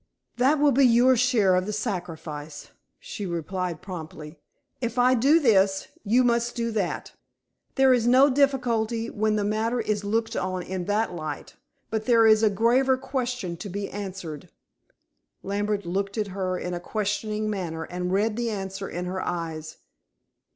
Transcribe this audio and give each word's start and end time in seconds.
"That 0.37 0.57
will 0.57 0.71
be 0.71 0.83
your 0.87 1.15
share 1.15 1.53
of 1.55 1.67
the 1.67 1.71
sacrifice," 1.73 2.71
she 2.99 3.27
replied 3.27 3.83
promptly. 3.83 4.39
"If 4.81 4.97
I 4.97 5.13
do 5.13 5.39
this, 5.39 5.89
you 6.03 6.23
must 6.23 6.55
do 6.55 6.71
that. 6.71 7.11
There 7.75 7.93
is 7.93 8.07
no 8.07 8.27
difficulty 8.27 9.11
when 9.11 9.35
the 9.35 9.43
matter 9.43 9.79
is 9.79 10.03
looked 10.03 10.35
on 10.35 10.63
in 10.63 10.85
that 10.85 11.13
light. 11.13 11.53
But 11.91 12.05
there 12.05 12.25
is 12.25 12.41
a 12.41 12.49
graver 12.49 12.97
question 12.97 13.57
to 13.57 13.69
be 13.69 13.91
answered." 13.91 14.49
Lambert 15.43 15.85
looked 15.85 16.17
at 16.17 16.29
her 16.29 16.57
in 16.57 16.73
a 16.73 16.79
questioning 16.79 17.47
manner 17.47 17.83
and 17.83 18.11
read 18.11 18.35
the 18.37 18.49
answer 18.49 18.89
in 18.89 19.05
her 19.05 19.21
eyes. 19.21 19.77